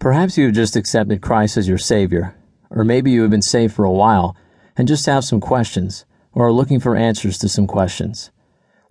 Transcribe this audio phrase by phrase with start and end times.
[0.00, 2.34] Perhaps you have just accepted Christ as your Savior,
[2.70, 4.34] or maybe you have been saved for a while
[4.74, 8.30] and just have some questions, or are looking for answers to some questions.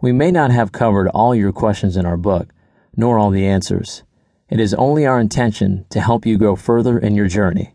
[0.03, 2.53] We may not have covered all your questions in our book,
[2.95, 4.03] nor all the answers.
[4.49, 7.73] It is only our intention to help you go further in your journey.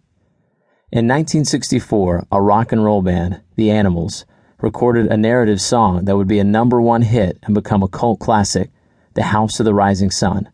[0.93, 4.27] In 1964, a rock and roll band, The Animals,
[4.61, 8.21] recorded a narrative song that would be a number one hit and become a cult
[8.21, 8.71] classic,
[9.15, 10.51] The House of the Rising Sun.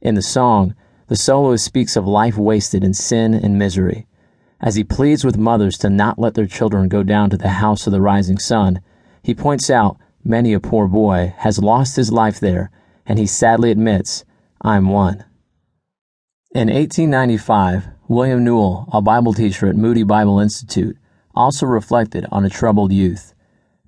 [0.00, 0.74] In the song,
[1.08, 4.06] the soloist speaks of life wasted in sin and misery.
[4.60, 7.86] As he pleads with mothers to not let their children go down to the house
[7.86, 8.80] of the rising sun,
[9.22, 12.70] he points out many a poor boy has lost his life there,
[13.06, 14.24] and he sadly admits,
[14.60, 15.24] I'm one.
[16.54, 20.96] In 1895, William Newell, a Bible teacher at Moody Bible Institute,
[21.34, 23.34] also reflected on a troubled youth.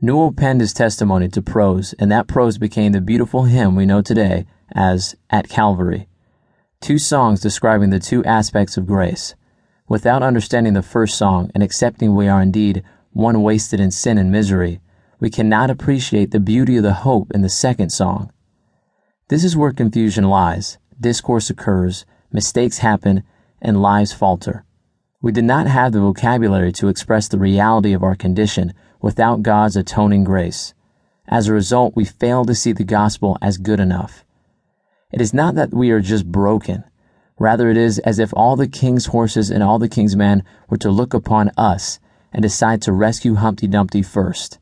[0.01, 4.01] Newell penned his testimony to prose, and that prose became the beautiful hymn we know
[4.01, 6.07] today as At Calvary
[6.81, 9.35] two songs describing the two aspects of grace.
[9.87, 14.33] Without understanding the first song and accepting we are indeed one wasted in sin and
[14.33, 14.81] misery,
[15.19, 18.33] we cannot appreciate the beauty of the hope in the second song.
[19.29, 23.25] This is where confusion lies, discourse occurs, mistakes happen,
[23.61, 24.65] and lives falter.
[25.21, 28.73] We did not have the vocabulary to express the reality of our condition
[29.03, 30.73] without God's atoning grace.
[31.29, 34.25] As a result, we fail to see the gospel as good enough.
[35.13, 36.85] It is not that we are just broken.
[37.39, 40.77] Rather, it is as if all the king's horses and all the king's men were
[40.77, 41.99] to look upon us
[42.33, 44.59] and decide to rescue Humpty Dumpty first.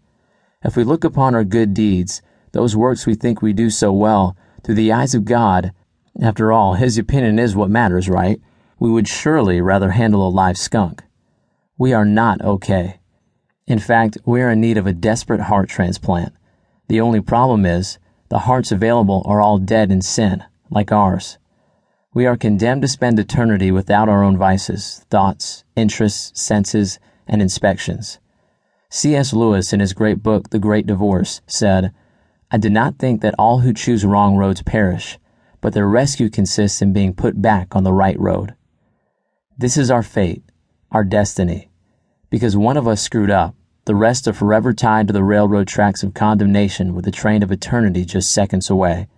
[0.64, 4.36] If we look upon our good deeds, those works we think we do so well,
[4.62, 5.72] through the eyes of God,
[6.20, 8.40] after all, His opinion is what matters, right?
[8.78, 11.02] We would surely rather handle a live skunk.
[11.76, 13.00] We are not okay.
[13.66, 16.32] In fact, we are in need of a desperate heart transplant.
[16.88, 21.38] The only problem is, the hearts available are all dead in sin, like ours.
[22.14, 28.18] We are condemned to spend eternity without our own vices, thoughts, interests, senses, and inspections.
[28.90, 29.32] C.S.
[29.32, 31.92] Lewis, in his great book, The Great Divorce, said,
[32.50, 35.18] I do not think that all who choose wrong roads perish,
[35.60, 38.54] but their rescue consists in being put back on the right road.
[39.58, 40.42] This is our fate,
[40.90, 41.70] our destiny.
[42.30, 43.54] Because one of us screwed up,
[43.88, 47.50] the rest are forever tied to the railroad tracks of condemnation with the train of
[47.50, 49.08] eternity just seconds away.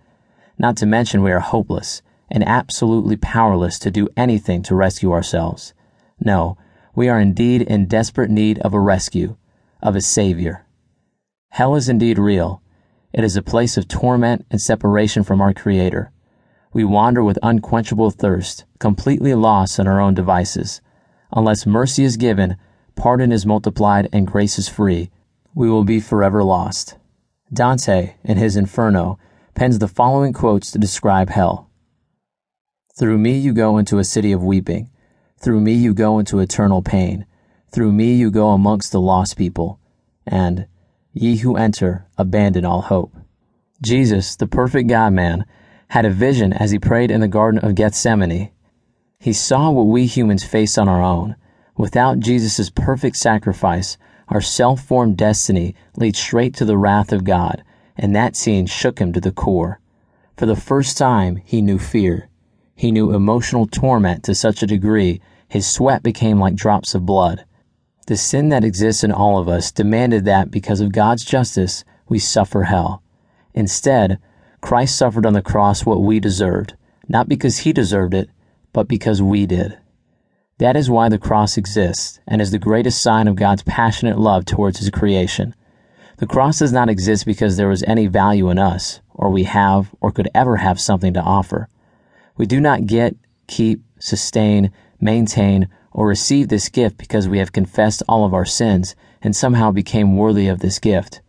[0.57, 2.01] Not to mention we are hopeless
[2.31, 5.73] and absolutely powerless to do anything to rescue ourselves.
[6.21, 6.57] No,
[6.95, 9.35] we are indeed in desperate need of a rescue,
[9.83, 10.65] of a Savior.
[11.49, 12.61] Hell is indeed real.
[13.11, 16.13] It is a place of torment and separation from our Creator.
[16.71, 20.79] We wander with unquenchable thirst, completely lost in our own devices.
[21.33, 22.55] Unless mercy is given,
[23.01, 25.09] pardon is multiplied, and grace is free,
[25.55, 26.99] we will be forever lost.
[27.51, 29.17] Dante, in his Inferno,
[29.55, 31.67] pens the following quotes to describe hell
[32.95, 34.91] Through me you go into a city of weeping.
[35.39, 37.25] Through me you go into eternal pain.
[37.71, 39.79] Through me you go amongst the lost people.
[40.27, 40.67] And,
[41.11, 43.15] Ye who enter, abandon all hope.
[43.81, 45.45] Jesus, the perfect God man,
[45.87, 48.51] had a vision as he prayed in the Garden of Gethsemane.
[49.17, 51.35] He saw what we humans face on our own
[51.81, 53.97] Without Jesus' perfect sacrifice,
[54.27, 57.63] our self formed destiny leads straight to the wrath of God,
[57.97, 59.79] and that scene shook him to the core.
[60.37, 62.29] For the first time, he knew fear.
[62.75, 67.45] He knew emotional torment to such a degree his sweat became like drops of blood.
[68.05, 72.19] The sin that exists in all of us demanded that because of God's justice, we
[72.19, 73.01] suffer hell.
[73.55, 74.19] Instead,
[74.61, 76.75] Christ suffered on the cross what we deserved,
[77.07, 78.29] not because he deserved it,
[78.71, 79.79] but because we did.
[80.61, 84.45] That is why the cross exists and is the greatest sign of God's passionate love
[84.45, 85.55] towards His creation.
[86.17, 89.89] The cross does not exist because there was any value in us, or we have,
[90.01, 91.67] or could ever have something to offer.
[92.37, 93.15] We do not get,
[93.47, 98.95] keep, sustain, maintain, or receive this gift because we have confessed all of our sins
[99.23, 101.21] and somehow became worthy of this gift.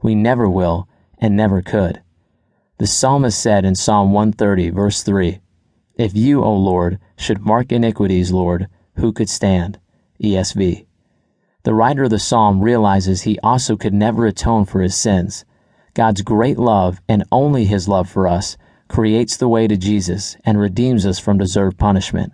[0.00, 0.86] We never will
[1.18, 2.02] and never could.
[2.78, 5.40] The psalmist said in Psalm 130, verse 3,
[5.96, 9.78] If you, O Lord, should mark iniquities, Lord, who could stand?
[10.22, 10.86] ESV.
[11.62, 15.44] The writer of the psalm realizes he also could never atone for his sins.
[15.94, 18.56] God's great love, and only his love for us,
[18.88, 22.32] creates the way to Jesus and redeems us from deserved punishment.